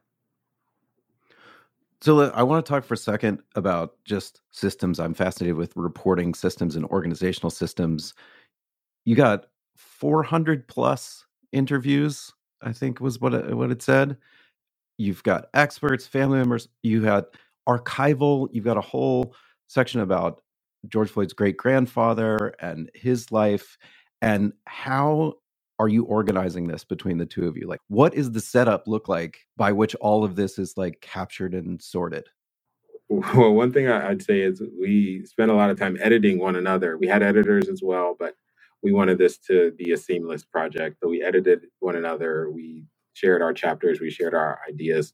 [2.01, 4.99] So I want to talk for a second about just systems.
[4.99, 8.15] I'm fascinated with reporting systems and organizational systems.
[9.05, 9.45] You got
[9.77, 14.17] 400 plus interviews, I think was what it, what it said.
[14.97, 16.67] You've got experts, family members.
[16.81, 17.25] You had
[17.67, 18.49] archival.
[18.51, 19.35] You've got a whole
[19.67, 20.41] section about
[20.87, 23.77] George Floyd's great grandfather and his life.
[24.21, 25.35] And how
[25.79, 27.67] are you organizing this between the two of you?
[27.67, 31.53] Like, what is the setup look like by which all of this is like captured
[31.55, 32.27] and sorted?
[33.35, 36.97] Well, one thing I'd say is we spent a lot of time editing one another.
[36.97, 38.35] We had editors as well, but
[38.83, 40.97] we wanted this to be a seamless project.
[41.01, 42.51] So we edited one another.
[42.51, 44.01] We shared our chapters.
[44.01, 45.13] We shared our ideas.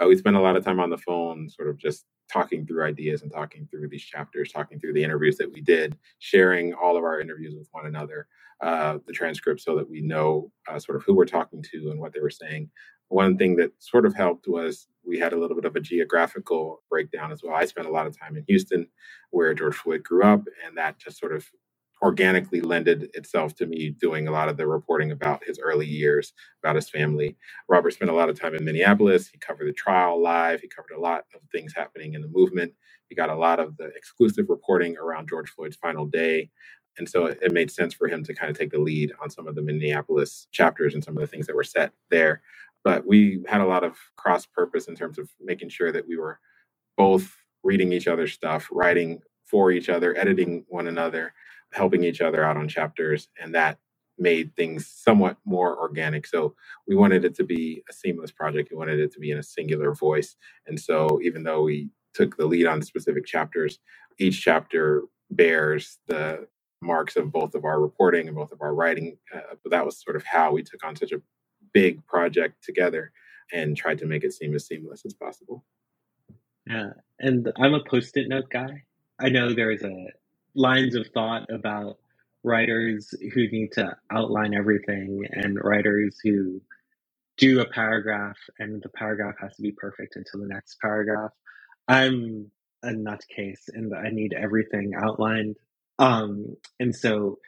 [0.00, 2.84] Uh, we spent a lot of time on the phone, sort of just talking through
[2.84, 6.96] ideas and talking through these chapters, talking through the interviews that we did, sharing all
[6.96, 8.28] of our interviews with one another,
[8.60, 11.98] uh, the transcripts so that we know uh, sort of who we're talking to and
[11.98, 12.70] what they were saying.
[13.08, 16.82] One thing that sort of helped was we had a little bit of a geographical
[16.90, 17.54] breakdown as well.
[17.54, 18.86] I spent a lot of time in Houston,
[19.30, 21.46] where George Floyd grew up, and that just sort of
[22.02, 26.32] organically lended itself to me doing a lot of the reporting about his early years,
[26.62, 27.36] about his family.
[27.68, 29.28] Robert spent a lot of time in Minneapolis.
[29.28, 30.60] He covered the trial live.
[30.60, 32.72] He covered a lot of things happening in the movement.
[33.08, 36.50] He got a lot of the exclusive reporting around George Floyd's final day.
[36.98, 39.46] And so it made sense for him to kind of take the lead on some
[39.48, 42.42] of the Minneapolis chapters and some of the things that were set there.
[42.84, 46.16] But we had a lot of cross purpose in terms of making sure that we
[46.16, 46.40] were
[46.98, 51.34] both reading each other's stuff, writing for each other, editing one another,
[51.72, 53.78] helping each other out on chapters, and that
[54.18, 56.26] made things somewhat more organic.
[56.26, 56.54] So
[56.86, 58.70] we wanted it to be a seamless project.
[58.70, 60.34] We wanted it to be in a singular voice.
[60.66, 63.78] And so even though we took the lead on specific chapters,
[64.18, 66.48] each chapter bears the
[66.80, 69.16] marks of both of our reporting and both of our writing.
[69.34, 71.20] Uh, but that was sort of how we took on such a
[71.72, 73.12] big project together
[73.52, 75.64] and tried to make it seem as seamless as possible.
[76.66, 78.84] Yeah, and I'm a post-it note guy.
[79.18, 80.06] I know there's a
[80.58, 81.98] lines of thought about
[82.42, 86.60] writers who need to outline everything and writers who
[87.36, 91.30] do a paragraph and the paragraph has to be perfect until the next paragraph.
[91.86, 92.50] I'm
[92.82, 95.56] a nutcase and I need everything outlined.
[95.98, 97.38] Um, and so,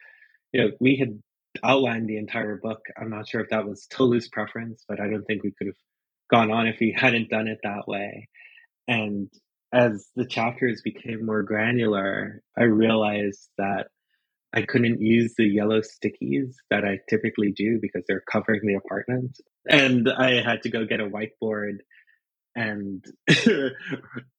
[0.53, 1.21] you know, we had
[1.65, 2.81] outlined the entire book.
[2.97, 5.77] I'm not sure if that was Tolu's preference, but I don't think we could have
[6.31, 8.29] gone on if he hadn't done it that way.
[8.87, 9.29] And
[9.73, 13.89] as the chapters became more granular, I realized that
[14.53, 19.37] I couldn't use the yellow stickies that I typically do because they're covering the apartment.
[19.69, 21.79] And I had to go get a whiteboard
[22.57, 23.05] and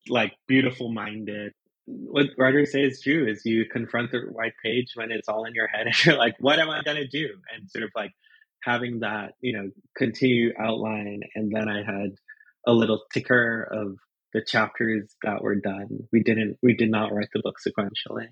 [0.09, 1.53] like beautiful minded.
[1.85, 5.53] What writers say is true is you confront the white page when it's all in
[5.55, 7.27] your head and you're like, what am I gonna do?
[7.55, 8.11] And sort of like
[8.63, 12.11] having that, you know, continue outline and then I had
[12.67, 13.97] a little ticker of
[14.33, 16.07] the chapters that were done.
[16.11, 18.27] We didn't we did not write the book sequentially.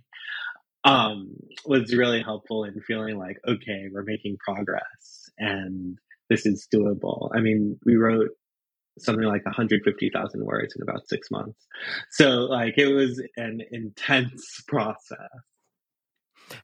[0.86, 1.36] Um,
[1.66, 5.98] was really helpful in feeling like, okay, we're making progress and
[6.30, 7.30] this is doable.
[7.36, 8.30] I mean, we wrote
[8.98, 11.68] something like 150,000 words in about six months.
[12.12, 15.18] So like it was an intense process.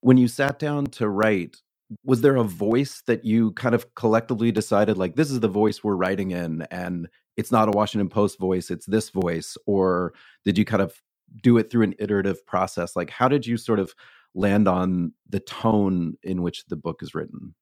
[0.01, 1.57] When you sat down to write,
[2.03, 5.83] was there a voice that you kind of collectively decided like this is the voice
[5.83, 7.07] we're writing in and
[7.38, 10.13] it's not a Washington Post voice, it's this voice or
[10.43, 11.01] did you kind of
[11.41, 12.95] do it through an iterative process?
[12.95, 13.93] Like how did you sort of
[14.33, 17.55] land on the tone in which the book is written?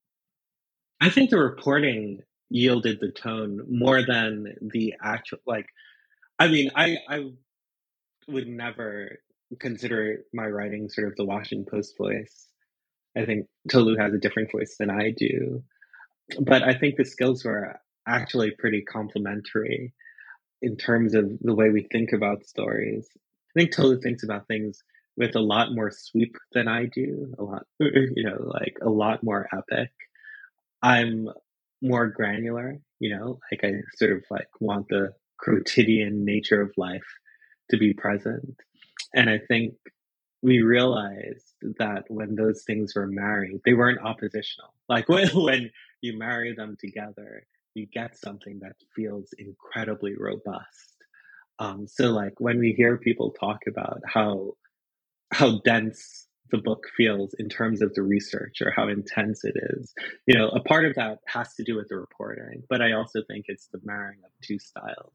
[1.01, 2.19] I think the reporting
[2.49, 5.67] yielded the tone more than the actual like
[6.39, 7.31] I mean, I I
[8.27, 9.19] would never
[9.59, 12.47] consider my writing sort of the Washington Post voice.
[13.15, 15.63] I think Tolu has a different voice than I do.
[16.39, 19.93] But I think the skills were actually pretty complementary
[20.61, 23.07] in terms of the way we think about stories.
[23.15, 24.81] I think Tolu thinks about things
[25.15, 29.23] with a lot more sweep than I do, a lot, you know, like a lot
[29.23, 29.91] more epic.
[30.81, 31.29] I'm
[31.81, 37.19] more granular, you know, like I sort of like want the quotidian nature of life
[37.69, 38.55] to be present.
[39.13, 39.75] And I think
[40.41, 44.73] we realized that when those things were married, they weren't oppositional.
[44.89, 50.95] Like when, when you marry them together, you get something that feels incredibly robust.
[51.59, 54.53] Um, so like when we hear people talk about how
[55.31, 59.93] how dense the book feels in terms of the research or how intense it is,
[60.27, 63.21] you know, a part of that has to do with the reporting, but I also
[63.27, 65.13] think it's the marrying of two styles.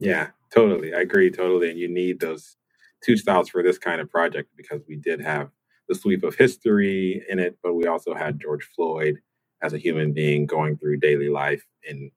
[0.00, 0.92] Yeah, totally.
[0.92, 1.70] I agree totally.
[1.70, 2.56] And you need those
[3.04, 5.50] two styles for this kind of project because we did have
[5.88, 9.20] the sweep of history in it, but we also had George Floyd
[9.62, 12.10] as a human being going through daily life in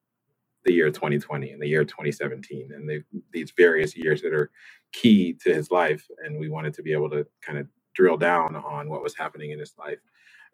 [0.66, 4.52] the year 2020 and the year 2017 and the, these various years that are
[4.94, 6.06] key to his life.
[6.26, 9.52] And we wanted to be able to kind of drill down on what was happening
[9.52, 10.00] in his life,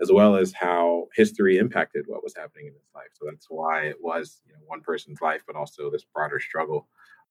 [0.01, 3.09] as well as how history impacted what was happening in his life.
[3.13, 6.87] So that's why it was you know, one person's life, but also this broader struggle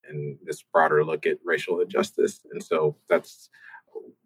[0.08, 2.40] and this broader look at racial injustice.
[2.52, 3.50] And so that's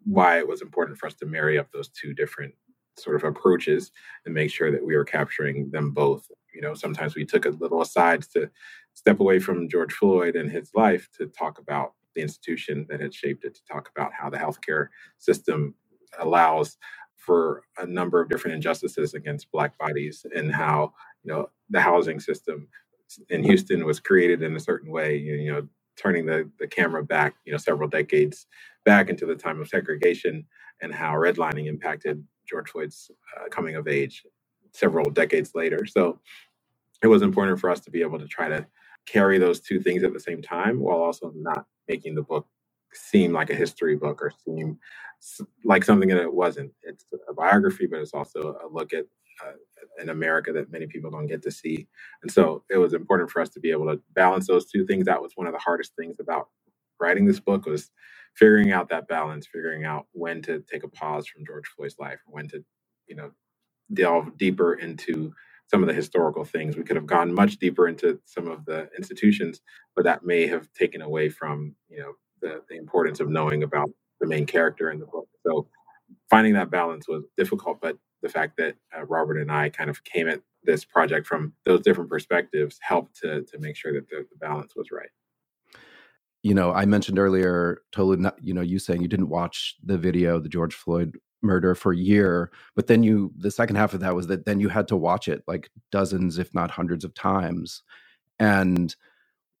[0.05, 2.53] why it was important for us to marry up those two different
[2.97, 3.91] sort of approaches
[4.25, 6.29] and make sure that we were capturing them both.
[6.53, 8.49] You know, sometimes we took a little aside to
[8.93, 13.13] step away from George Floyd and his life to talk about the institution that had
[13.13, 14.87] shaped it, to talk about how the healthcare
[15.19, 15.75] system
[16.19, 16.77] allows
[17.15, 22.19] for a number of different injustices against black bodies and how you know the housing
[22.19, 22.67] system
[23.29, 27.35] in Houston was created in a certain way, you know, turning the, the camera back,
[27.45, 28.47] you know, several decades
[28.85, 30.45] back into the time of segregation
[30.81, 34.23] and how redlining impacted George Floyd's uh, coming of age
[34.73, 35.85] several decades later.
[35.85, 36.19] So
[37.03, 38.65] it was important for us to be able to try to
[39.05, 42.47] carry those two things at the same time while also not making the book
[42.93, 44.77] seem like a history book or seem
[45.63, 46.71] like something that it wasn't.
[46.83, 49.05] It's a biography, but it's also a look at
[49.45, 49.53] uh,
[50.01, 51.87] in America that many people don't get to see.
[52.23, 55.05] And so it was important for us to be able to balance those two things.
[55.05, 56.49] That was one of the hardest things about
[56.99, 57.91] writing this book was
[58.35, 62.19] figuring out that balance, figuring out when to take a pause from George Floyd's life,
[62.27, 62.63] when to,
[63.07, 63.31] you know,
[63.93, 65.33] delve deeper into
[65.69, 66.77] some of the historical things.
[66.77, 69.61] We could have gone much deeper into some of the institutions,
[69.95, 73.89] but that may have taken away from, you know, the, the importance of knowing about
[74.21, 75.27] the main character in the book.
[75.45, 75.67] So
[76.29, 80.03] finding that balance was difficult, but the fact that uh, Robert and I kind of
[80.03, 84.25] came at this project from those different perspectives helped to to make sure that the,
[84.31, 85.09] the balance was right.
[86.43, 90.39] You know, I mentioned earlier, Tolu, you know, you saying you didn't watch the video,
[90.39, 94.15] the George Floyd murder for a year, but then you, the second half of that
[94.15, 97.83] was that then you had to watch it like dozens, if not hundreds of times.
[98.39, 98.95] And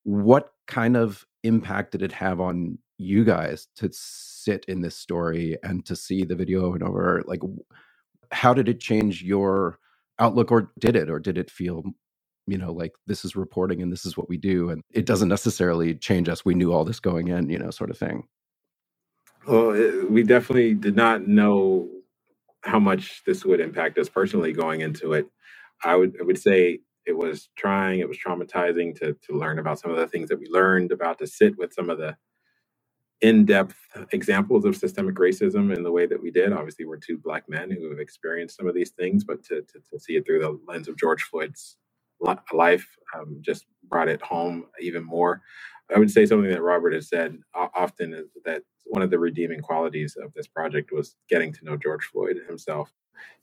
[0.03, 5.57] what kind of impact did it have on you guys to sit in this story
[5.63, 7.23] and to see the video over and over?
[7.25, 7.41] Like,
[8.31, 9.79] how did it change your
[10.19, 11.83] outlook or did it or did it feel
[12.49, 15.29] you know like this is reporting and this is what we do and it doesn't
[15.29, 18.23] necessarily change us we knew all this going in you know sort of thing
[19.47, 21.87] well it, we definitely did not know
[22.61, 25.27] how much this would impact us personally going into it
[25.83, 29.79] i would i would say it was trying it was traumatizing to to learn about
[29.79, 32.15] some of the things that we learned about to sit with some of the
[33.21, 33.75] in-depth
[34.11, 36.53] examples of systemic racism in the way that we did.
[36.53, 39.79] Obviously, we're two black men who have experienced some of these things, but to, to,
[39.91, 41.77] to see it through the lens of George Floyd's
[42.53, 45.41] life um, just brought it home even more.
[45.95, 47.37] I would say something that Robert has said
[47.75, 51.77] often is that one of the redeeming qualities of this project was getting to know
[51.77, 52.91] George Floyd himself.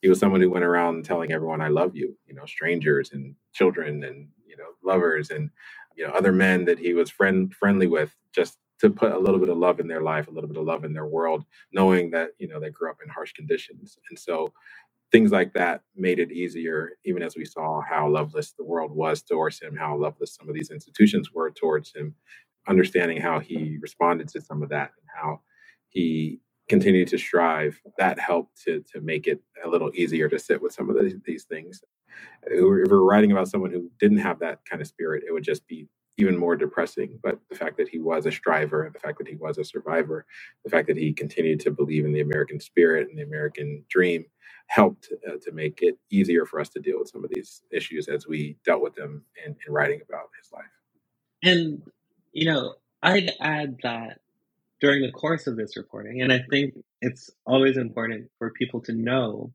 [0.02, 3.34] He was someone who went around telling everyone, "I love you," you know, strangers and
[3.52, 5.50] children and you know lovers and
[5.96, 9.40] you know other men that he was friend friendly with, just to put a little
[9.40, 12.10] bit of love in their life, a little bit of love in their world, knowing
[12.12, 14.52] that you know they grew up in harsh conditions, and so
[15.12, 16.92] things like that made it easier.
[17.04, 20.54] Even as we saw how loveless the world was towards him, how loveless some of
[20.54, 22.14] these institutions were towards him,
[22.68, 25.40] understanding how he responded to some of that, and how
[25.90, 30.62] he continued to strive, that helped to to make it a little easier to sit
[30.62, 31.82] with some of these, these things.
[32.44, 35.66] If we're writing about someone who didn't have that kind of spirit, it would just
[35.68, 35.88] be
[36.18, 37.18] even more depressing.
[37.22, 40.26] But the fact that he was a striver, the fact that he was a survivor,
[40.64, 44.26] the fact that he continued to believe in the American spirit and the American dream
[44.68, 48.08] helped uh, to make it easier for us to deal with some of these issues
[48.08, 50.64] as we dealt with them in, in writing about his life.
[51.42, 51.82] And,
[52.32, 54.20] you know, I'd add that
[54.80, 58.92] during the course of this reporting, and I think it's always important for people to
[58.92, 59.52] know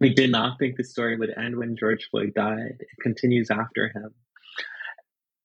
[0.00, 2.76] we did not think the story would end when George Floyd died.
[2.80, 4.14] It continues after him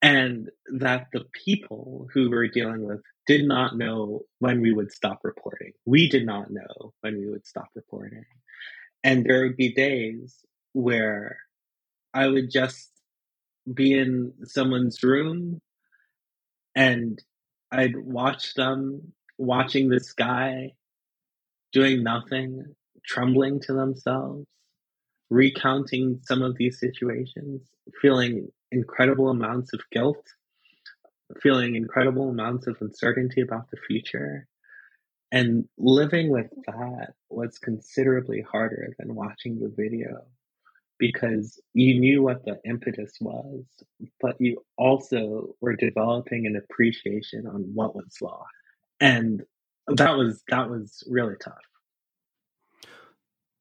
[0.05, 5.21] and that the people who we're dealing with did not know when we would stop
[5.23, 5.71] reporting.
[5.85, 8.23] We did not know when we would stop reporting.
[9.05, 10.35] And there would be days
[10.73, 11.37] where
[12.11, 12.89] I would just
[13.71, 15.61] be in someone's room
[16.73, 17.21] and
[17.71, 20.73] I'd watch them watching the sky,
[21.71, 22.73] doing nothing,
[23.05, 24.47] trembling to themselves,
[25.29, 27.61] recounting some of these situations,
[28.01, 30.25] feeling incredible amounts of guilt,
[31.43, 34.47] feeling incredible amounts of uncertainty about the future.
[35.35, 40.21] And living with that was considerably harder than watching the video
[40.97, 43.65] because you knew what the impetus was,
[44.21, 48.47] but you also were developing an appreciation on what was lost.
[49.01, 49.43] And
[49.87, 51.55] that was that was really tough.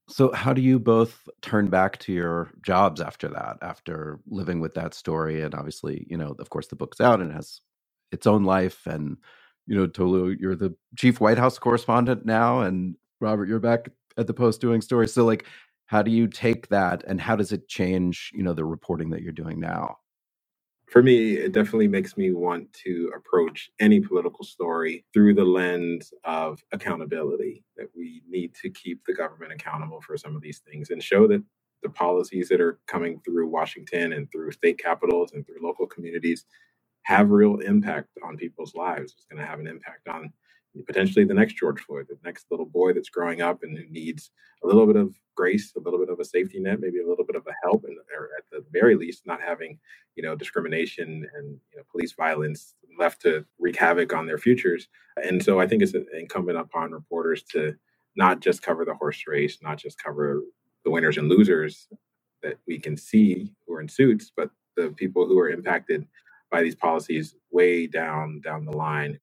[0.08, 4.74] So, how do you both turn back to your jobs after that, after living with
[4.74, 5.42] that story?
[5.42, 7.62] And obviously, you know, of course, the book's out and has
[8.12, 8.86] its own life.
[8.86, 9.16] And,
[9.66, 12.60] you know, Tolu, you're the chief White House correspondent now.
[12.60, 15.12] And Robert, you're back at the Post doing stories.
[15.12, 15.46] So, like,
[15.86, 19.22] how do you take that and how does it change, you know, the reporting that
[19.22, 19.98] you're doing now?
[20.94, 26.12] for me, it definitely makes me want to approach any political story through the lens
[26.24, 27.64] of accountability.
[27.76, 31.26] That we need to keep the government accountable for some of these things and show
[31.28, 31.42] that
[31.82, 36.44] the policies that are coming through Washington and through state capitals and through local communities
[37.04, 37.34] have mm-hmm.
[37.34, 39.14] real impact on people's lives.
[39.16, 40.32] It's going to have an impact on
[40.86, 44.30] potentially the next George Floyd, the next little boy that's growing up and who needs
[44.64, 47.24] a little bit of grace, a little bit of a safety net, maybe a little
[47.24, 49.78] bit of a help, and or at the very least, not having
[50.16, 54.88] you know discrimination and you know, police violence left to wreak havoc on their futures.
[55.22, 57.74] And so, I think it's incumbent upon reporters to
[58.16, 60.42] not just cover the horse race, not just cover
[60.84, 61.88] the winners and losers
[62.42, 66.06] that we can see who are in suits, but the people who are impacted
[66.50, 69.18] by these policies way down down the line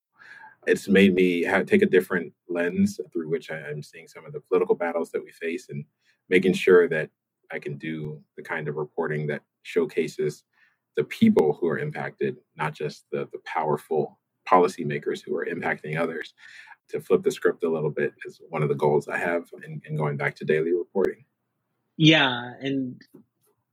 [0.68, 4.34] it's made me have, take a different lens through which I, am seeing some of
[4.34, 5.86] the political battles that we face and
[6.30, 7.10] making sure that
[7.52, 10.44] I can do the kind of reporting that showcases
[10.96, 16.34] the people who are impacted, not just the, the powerful policymakers who are impacting others.
[16.90, 19.82] To flip the script a little bit is one of the goals I have in,
[19.86, 21.24] in going back to daily reporting.
[21.96, 23.02] Yeah, and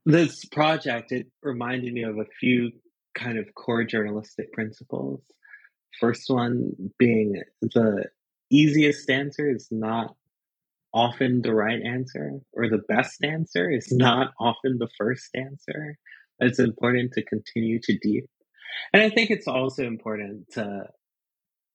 [0.05, 2.71] this project it reminded me of a few
[3.15, 5.21] kind of core journalistic principles
[5.99, 8.05] First one being the
[8.49, 10.15] easiest answer is not
[10.93, 15.97] often the right answer, or the best answer is not often the first answer.
[16.39, 18.29] It's important to continue to deep.
[18.93, 20.85] And I think it's also important to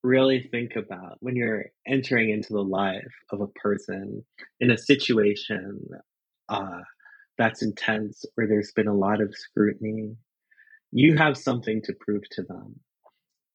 [0.03, 4.25] really think about when you're entering into the life of a person
[4.61, 5.81] in a situation
[6.49, 6.81] uh,
[7.37, 10.17] that's intense, where there's been a lot of scrutiny,
[10.95, 12.79] you have something to prove to them.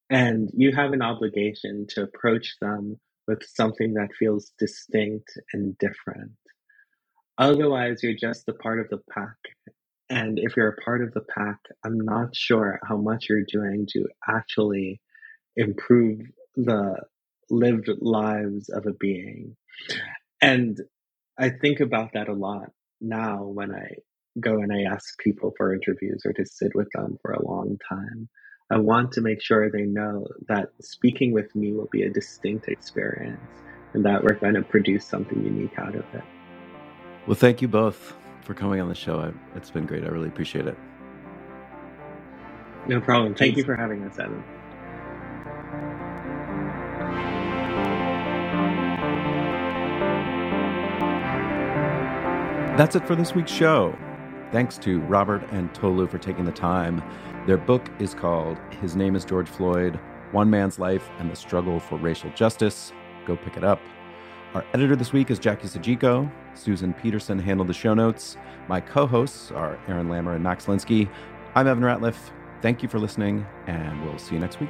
[0.10, 6.32] And you have an obligation to approach them with something that feels distinct and different.
[7.38, 9.38] Otherwise, you're just a part of the pack.
[10.10, 13.88] And if you're a part of the pack, I'm not sure how much you're doing
[13.92, 15.00] to actually
[15.56, 16.20] improve
[16.58, 16.98] the
[17.50, 19.56] lived lives of a being.
[20.42, 20.78] And
[21.38, 23.88] I think about that a lot now when I
[24.40, 27.78] go and I ask people for interviews or to sit with them for a long
[27.88, 28.30] time.
[28.72, 32.68] I want to make sure they know that speaking with me will be a distinct
[32.68, 33.42] experience
[33.94, 36.24] and that we're going to produce something unique out of it.
[37.26, 39.34] Well, thank you both for coming on the show.
[39.56, 40.04] It's been great.
[40.04, 40.78] I really appreciate it.
[42.88, 43.34] No problem.
[43.34, 43.58] Thank Thanks.
[43.58, 44.44] you for having us, Evan.
[52.78, 53.98] That's it for this week's show.
[54.52, 57.04] Thanks to Robert and Tolu for taking the time
[57.46, 60.00] their book is called His Name is George Floyd
[60.32, 62.92] One Man's Life and the Struggle for Racial Justice.
[63.26, 63.80] Go pick it up.
[64.54, 66.32] Our editor this week is Jackie Sajiko.
[66.56, 68.38] Susan Peterson handled the show notes.
[68.68, 71.10] My co hosts are Aaron Lammer and Max Linsky.
[71.56, 72.18] I'm Evan Ratliff.
[72.62, 74.70] Thank you for listening, and we'll see you next week.